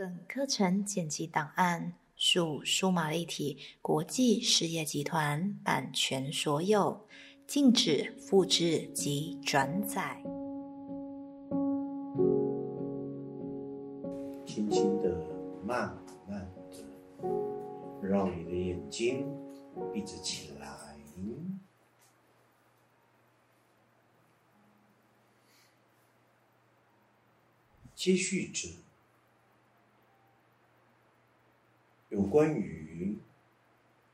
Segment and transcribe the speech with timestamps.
[0.00, 7.06] 本课程剪辑档案属数码立体国际事业集团版权所有，
[7.46, 10.22] 禁止复制及转载。
[14.46, 15.14] 轻轻的，
[15.62, 15.94] 慢
[16.26, 16.78] 慢的，
[18.00, 19.26] 让你的眼睛
[19.92, 20.66] 闭着起来。
[27.94, 28.66] 接续着
[32.20, 33.16] 有关于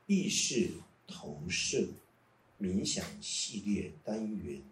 [0.05, 1.89] 意识投射
[2.57, 4.63] 冥想系列单元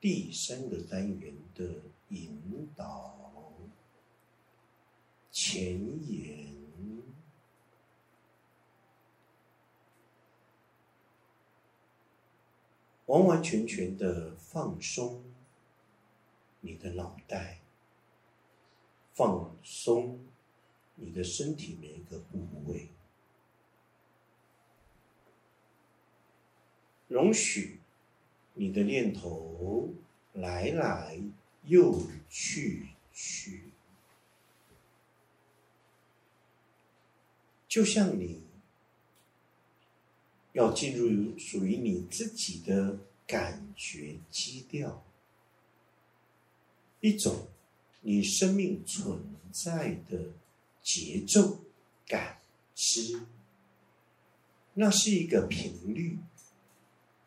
[0.00, 3.14] 第三个单元的引导
[5.30, 5.80] 前
[6.10, 6.52] 言，
[13.06, 15.22] 完完全全的放松
[16.60, 17.60] 你的脑袋。
[19.12, 20.18] 放松
[20.96, 22.88] 你的身体每一个部位，
[27.08, 27.80] 容许
[28.54, 29.92] 你的念头
[30.32, 31.20] 来来
[31.64, 33.64] 又去去，
[37.68, 38.42] 就像你
[40.52, 45.04] 要进入属于你自己的感觉基调，
[47.00, 47.48] 一种。
[48.06, 50.34] 你生命存在的
[50.84, 51.64] 节奏
[52.06, 52.42] 感
[52.74, 53.26] 知，
[54.74, 56.18] 那是一个频率，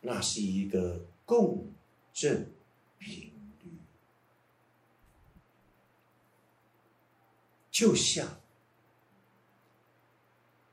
[0.02, 1.74] 那是一个共
[2.14, 2.54] 振
[3.00, 3.72] 频率，
[7.72, 8.40] 就像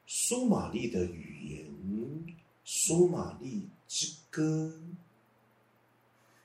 [0.06, 4.78] 苏玛丽的语言，苏玛丽之歌，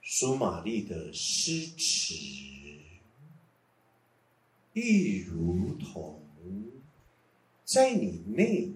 [0.02, 2.16] 苏玛丽的诗词。
[4.72, 6.24] 亦如同
[7.64, 8.72] 在你内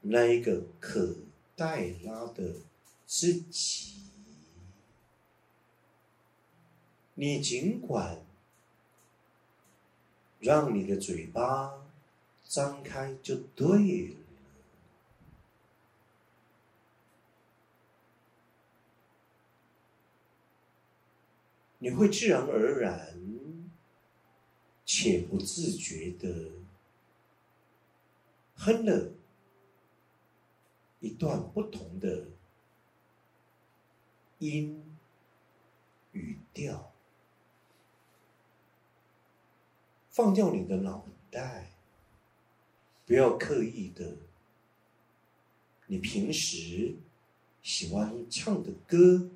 [0.00, 1.16] 那一个可
[1.54, 2.56] 带拉的
[3.06, 3.94] 自己，
[7.14, 8.20] 你尽管
[10.40, 11.72] 让你的嘴巴
[12.44, 14.16] 张开就对了，
[21.78, 23.16] 你会自然而然。
[24.90, 26.50] 且不自觉的
[28.56, 29.12] 哼了
[31.00, 32.28] 一段不同的
[34.38, 34.82] 音
[36.12, 36.90] 语调，
[40.08, 41.70] 放掉你的脑袋，
[43.04, 44.16] 不要刻意的，
[45.86, 46.94] 你平时
[47.62, 49.28] 喜欢唱的歌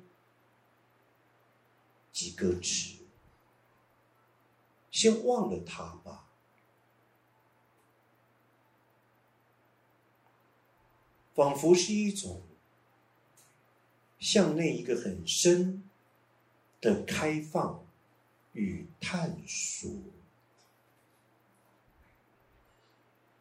[2.11, 3.02] 及歌词。
[5.03, 6.29] 先忘了他吧，
[11.33, 12.41] 仿佛是一种
[14.17, 15.83] 向内一个很深
[16.79, 17.85] 的开放
[18.53, 19.91] 与探索，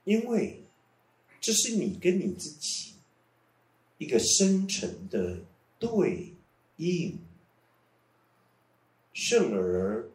[0.03, 0.65] 因为
[1.41, 2.95] 这是你跟你自己
[3.99, 5.43] 一个深层的
[5.79, 6.35] 对
[6.79, 7.21] 应，
[9.13, 10.12] 甚而。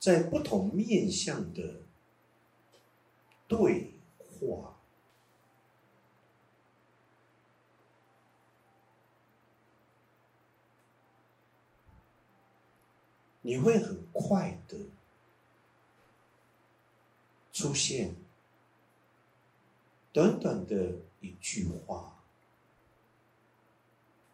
[0.00, 1.82] 在不同面向的
[3.46, 4.80] 对话，
[13.42, 14.78] 你会很快的
[17.52, 18.16] 出现
[20.12, 22.24] 短短的一句话，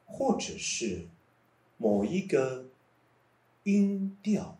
[0.06, 1.08] 或者是
[1.76, 2.68] 某一个
[3.64, 4.56] 音调。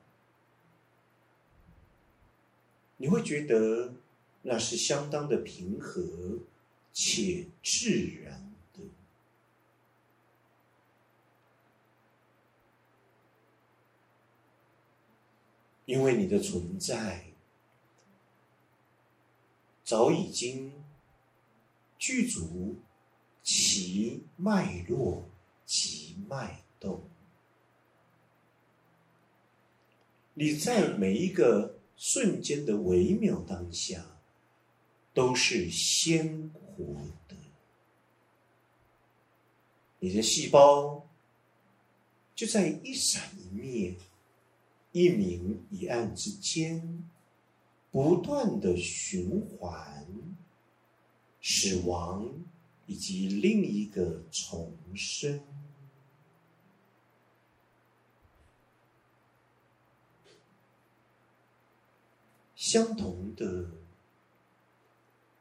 [2.98, 3.94] 你会觉得
[4.40, 6.38] 那是相当的平和
[6.92, 7.90] 且自
[8.22, 8.80] 然的，
[15.84, 17.26] 因为你的存在
[19.84, 20.72] 早已经
[21.98, 22.76] 具足
[23.42, 25.28] 其脉络
[25.66, 27.04] 及脉动，
[30.32, 31.75] 你在每一个。
[31.96, 34.04] 瞬间的微妙当下，
[35.14, 36.84] 都是鲜活
[37.26, 37.36] 的。
[39.98, 41.08] 你的细胞
[42.34, 43.94] 就在一闪一灭、
[44.92, 47.08] 一明一暗之间，
[47.90, 50.06] 不断的循环
[51.40, 52.30] 死亡
[52.84, 55.40] 以及另一个重生。
[62.76, 63.70] 相同的，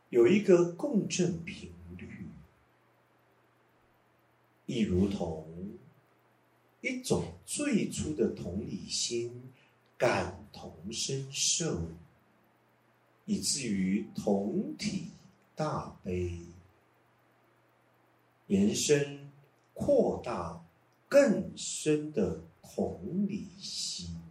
[0.07, 2.29] 有一个共振频率，
[4.65, 5.45] 亦如同
[6.79, 9.51] 一种最初的同理心，
[9.97, 11.89] 感同身受，
[13.25, 15.09] 以至于同体
[15.55, 16.39] 大悲，
[18.47, 19.29] 延伸
[19.73, 20.63] 扩大
[21.09, 24.24] 更深的同理心。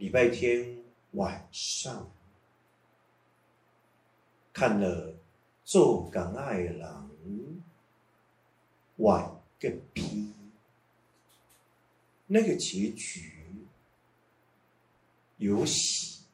[0.00, 0.78] 礼拜天
[1.10, 2.10] 晚上
[4.50, 5.12] 看了
[5.62, 7.10] 《做港爱郎》
[8.96, 10.32] 晚个批，
[12.26, 13.44] 那个结局
[15.36, 16.24] 有喜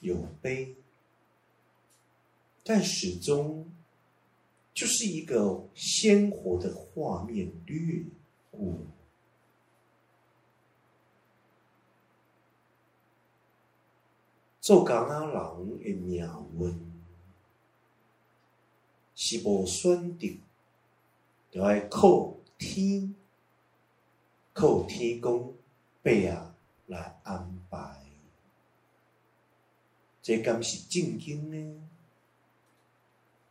[0.00, 0.74] 有悲，
[2.64, 3.70] 但始终
[4.74, 8.02] 就是一个鲜活的画面掠
[8.50, 8.76] 过。
[14.62, 15.32] 做工仔人
[15.80, 16.92] 的命运
[19.12, 20.28] 是无选择，
[21.50, 23.12] 就爱靠天，
[24.52, 25.56] 靠天公
[26.00, 26.54] 伯啊
[26.86, 28.06] 来安排。
[30.22, 31.82] 这敢是正经呢？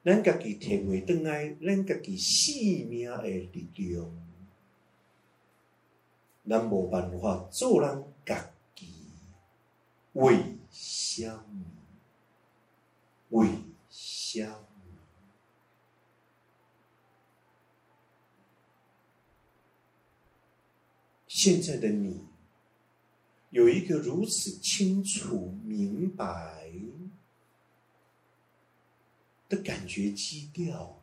[0.05, 4.09] 咱家己体会倒来，咱家己生命的力量，
[6.47, 8.87] 咱无办法做人家己
[10.13, 10.60] 为。
[10.71, 11.45] 相
[13.29, 13.49] 为
[13.89, 14.65] 相
[21.27, 22.25] 现在的你
[23.49, 26.71] 有一个如此清楚明白
[29.49, 31.01] 的感觉基调，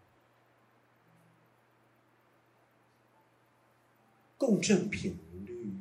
[4.38, 5.77] 共振频率。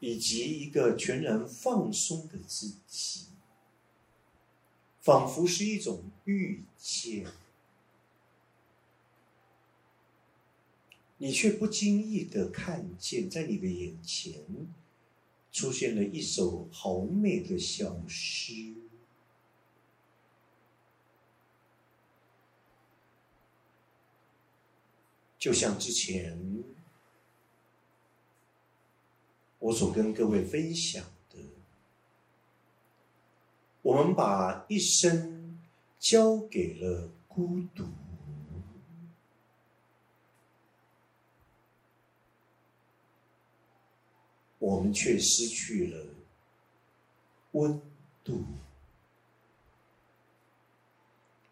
[0.00, 3.26] 以及一个全然放松的自己，
[5.00, 7.26] 仿佛是一种遇见，
[11.16, 14.40] 你却不经意的看见，在你的眼前
[15.50, 18.74] 出现了一首好美的小诗，
[25.36, 26.62] 就像之前。
[29.68, 31.36] 我所跟各位分享的，
[33.82, 35.60] 我们把一生
[35.98, 37.84] 交给了孤独，
[44.58, 46.06] 我们却失去了
[47.52, 47.78] 温
[48.24, 48.42] 度。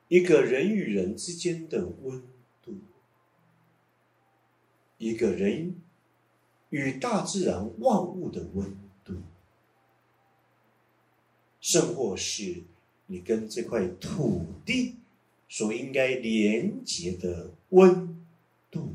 [0.09, 2.23] 一个人与人之间的温
[2.63, 2.79] 度，
[4.97, 5.83] 一个人。
[6.71, 9.15] 与大自然万物的温度，
[11.61, 12.65] 甚或是
[13.07, 14.97] 你跟这块土地
[15.49, 18.27] 所应该连接的温
[18.69, 18.91] 度，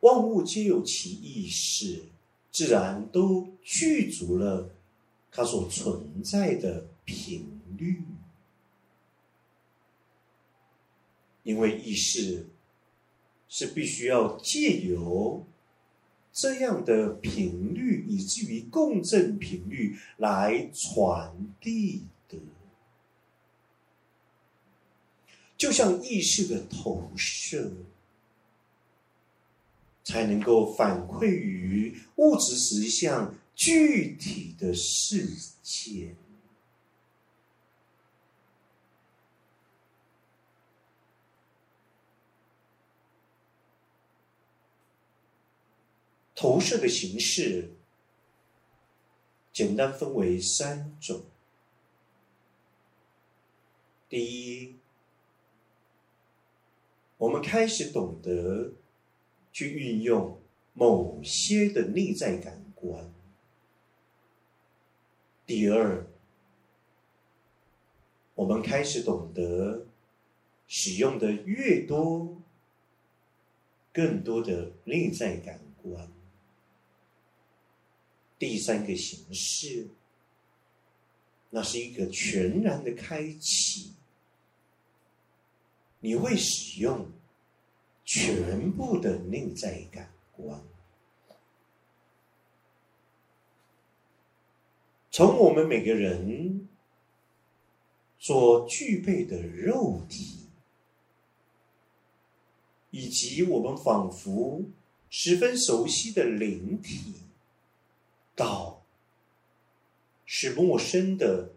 [0.00, 2.04] 万物皆有其意识，
[2.52, 4.70] 自然都具足了
[5.32, 8.02] 它所存在的频率，
[11.42, 12.46] 因为意识。
[13.52, 15.44] 是必须要借由
[16.32, 22.38] 这样的频率，以至于共振频率来传递的，
[25.58, 27.72] 就像意识的投射，
[30.04, 35.28] 才能够反馈于物质实相具体的世
[35.60, 36.14] 界。
[46.40, 47.68] 投射的形式，
[49.52, 51.24] 简单分为三种。
[54.08, 54.76] 第一，
[57.18, 58.72] 我们开始懂得
[59.52, 60.40] 去运用
[60.72, 63.12] 某些的内在感官。
[65.44, 66.06] 第二，
[68.34, 69.84] 我们开始懂得
[70.66, 72.40] 使用的越多，
[73.92, 76.10] 更多的内在感官。
[78.40, 79.86] 第三个形式，
[81.50, 83.92] 那是一个全然的开启，
[86.00, 87.06] 你会使用
[88.06, 90.58] 全部的内在感官。
[95.10, 96.66] 从我们每个人
[98.18, 100.46] 所具备的肉体，
[102.90, 104.62] 以及我们仿佛
[105.10, 107.12] 十分熟悉的灵体，
[108.40, 108.82] 到
[110.24, 111.50] 是陌生的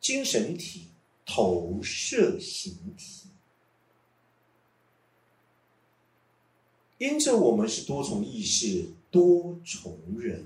[0.00, 0.88] 精神体
[1.24, 3.28] 投射形体。
[6.98, 10.44] 因着我们是多重意识、多重人，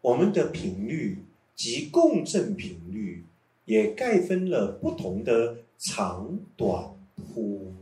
[0.00, 3.24] 我们的频率及共振频率
[3.64, 6.94] 也概分了不同的长短
[7.32, 7.72] 波，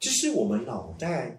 [0.00, 1.38] 这是我们脑袋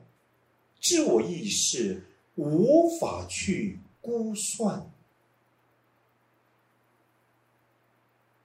[0.80, 2.04] 自我意识
[2.36, 4.90] 无法去估算。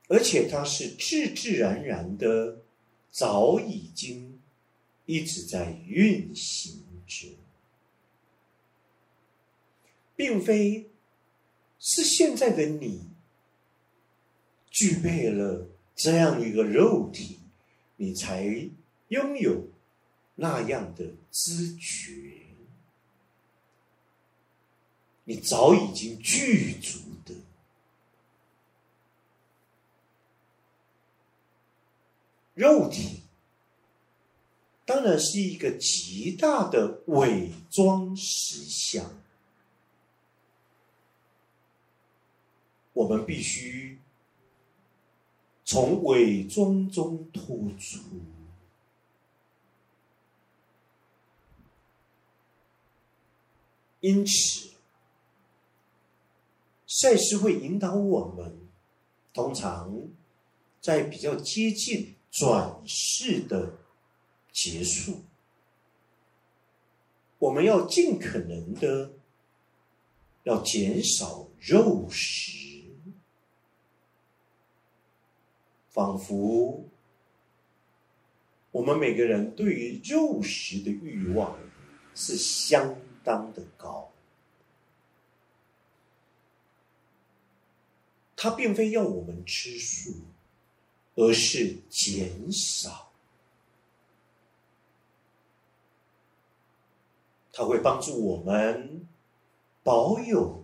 [0.09, 2.59] 而且它是自自然然的，
[3.11, 4.41] 早已经
[5.05, 7.37] 一直在运行着，
[10.15, 10.89] 并非
[11.79, 13.09] 是现在的你
[14.71, 17.41] 具备了这样一个肉体，
[17.97, 18.71] 你才
[19.09, 19.67] 拥有
[20.39, 22.47] 那样的知觉，
[25.25, 27.35] 你早已经具足的。
[32.53, 33.23] 肉体
[34.85, 39.05] 当然是一个极大的伪装实相，
[42.93, 43.99] 我们必须
[45.65, 48.01] 从伪装中脱出。
[54.07, 54.69] 因此，
[56.87, 58.57] 赛事会引导我们，
[59.35, 59.93] 通常
[60.81, 62.15] 在比较接近。
[62.29, 63.79] 转世的
[64.53, 65.23] 结束，
[67.39, 69.11] 我们要尽可能的
[70.43, 72.83] 要减少肉食，
[75.89, 76.85] 仿佛
[78.71, 81.59] 我们每个人对于肉食的欲望
[82.15, 82.95] 是相
[83.27, 84.09] 当的高，
[88.35, 90.15] 他并非要我们吃素。
[91.19, 93.11] 而是减少，
[97.51, 99.09] 它会帮助我们
[99.83, 100.63] 保有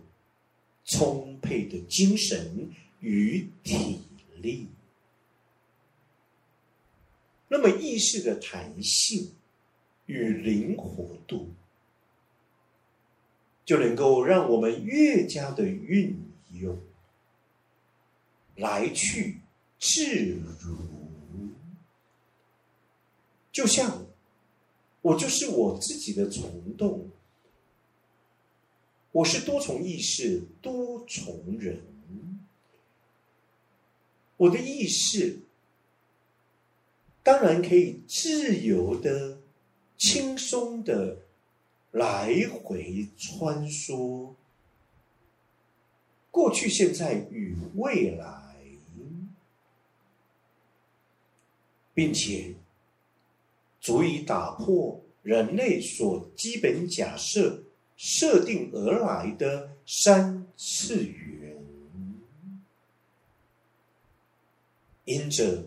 [0.85, 4.03] 充沛的精神与体
[4.35, 4.67] 力。
[7.47, 9.33] 那么意识的弹性
[10.05, 11.49] 与灵活度，
[13.65, 16.17] 就能够让我们越加的运
[16.53, 16.79] 用
[18.55, 19.39] 来去。
[19.85, 20.05] 自
[20.61, 20.77] 如，
[23.51, 24.05] 就像
[25.01, 27.09] 我就是我自己的虫洞，
[29.11, 31.81] 我是多重意识、多重人，
[34.37, 35.41] 我的意识
[37.21, 39.39] 当然可以自由的、
[39.97, 41.17] 轻松的
[41.93, 42.29] 来
[42.61, 44.33] 回穿梭，
[46.29, 48.43] 过去、现在与未来。
[51.95, 52.55] 并且
[53.79, 61.63] 足以打破人类所基本假设设定而来的三次元，
[65.05, 65.65] 因着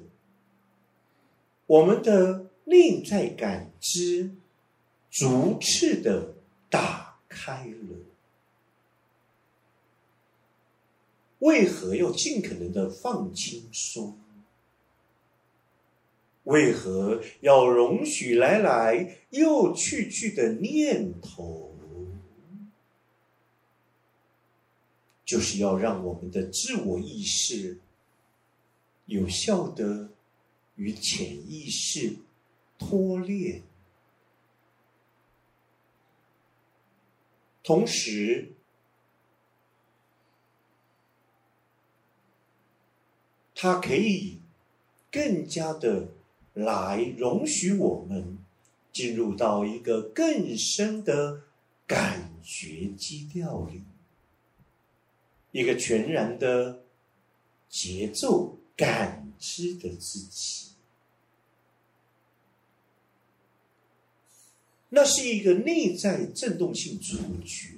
[1.66, 4.34] 我们的内在感知
[5.18, 6.34] 逐次的
[6.68, 7.96] 打开了，
[11.38, 14.18] 为何要尽可能的放轻松？
[16.44, 21.74] 为何要容许来来又去去的念头？
[25.24, 27.78] 就是要让我们的自我意识
[29.06, 30.10] 有效的
[30.74, 32.16] 与潜意识
[32.78, 33.62] 脱链，
[37.66, 38.52] 同时，
[43.54, 44.38] 它可以
[45.10, 46.08] 更加的。
[46.56, 48.38] 来容许我们
[48.90, 51.42] 进入到一个更深的
[51.86, 53.82] 感觉基调里，
[55.52, 56.82] 一个全然的
[57.68, 60.75] 节奏感知的自己，
[64.88, 67.74] 那是一个内在震动性触觉，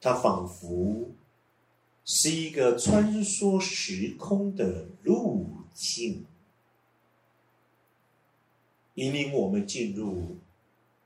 [0.00, 1.10] 它仿佛
[2.04, 5.58] 是一个穿梭时空的路。
[5.74, 6.26] 径
[8.96, 10.36] 引领我们进入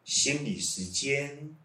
[0.04, 1.56] 心理时间，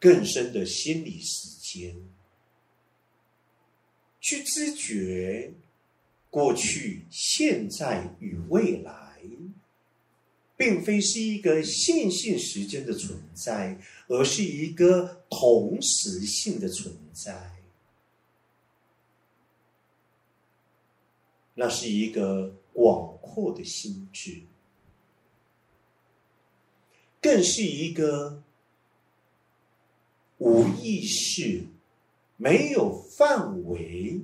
[0.00, 1.94] 更深的心理时间，
[4.18, 5.52] 去知觉
[6.30, 9.01] 过去、现在与未来，
[10.62, 13.76] 并非是一个线性时间的存在，
[14.06, 17.50] 而是一个同时性的存在。
[21.54, 24.42] 那是一个广阔的心智，
[27.20, 28.40] 更是一个
[30.38, 31.64] 无意识、
[32.36, 34.20] 没有范围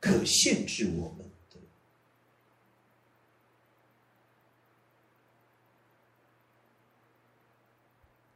[0.00, 1.24] 可限制我们的。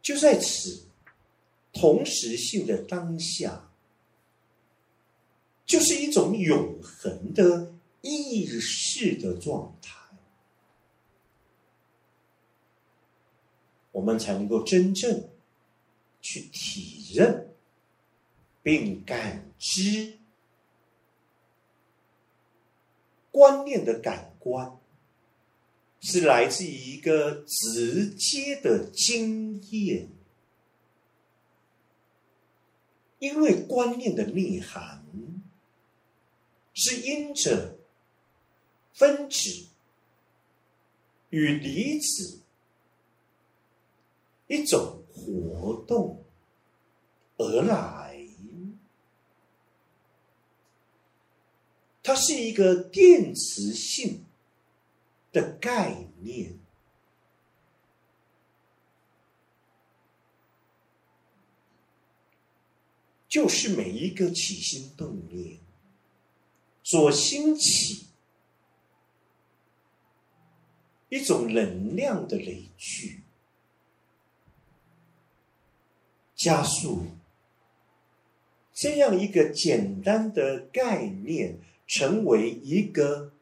[0.03, 0.89] 就在此
[1.73, 3.71] 同时性的当下。
[5.65, 9.97] 就是一种永恒的意识的状态，
[13.93, 15.31] 我们才能够真正
[16.21, 17.55] 去体认
[18.63, 20.19] 并感知
[23.31, 24.79] 观念的感官，
[26.03, 30.11] 是来自于一个直接的经验，
[33.19, 35.01] 因为观念的内涵。
[36.75, 37.77] 是因着
[38.95, 39.67] 分子
[41.29, 42.41] 与离子
[44.47, 46.25] 一种活动
[47.37, 48.27] 而来，
[52.03, 54.25] 它是一个电磁性
[55.33, 56.59] 的概念，
[63.29, 65.59] 就是每一个起心动念。
[66.85, 68.09] 所兴起
[71.09, 73.23] 一种能量的累聚，
[76.35, 77.07] 加速
[78.75, 83.33] 这样一个简单的概念成为一个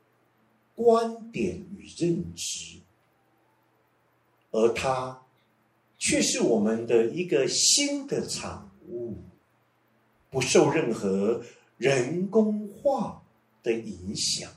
[0.82, 2.78] 观点与认知，
[4.50, 5.20] 而它
[5.98, 9.18] 却是我们的一个新的产物，
[10.30, 11.42] 不受任何
[11.76, 13.22] 人工化。
[13.62, 14.50] 的影响，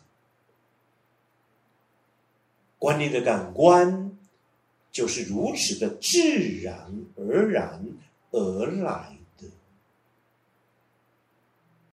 [2.79, 4.17] 观念的感官
[4.93, 6.21] 就是如此的自
[6.61, 7.85] 然而然
[8.31, 9.17] 而来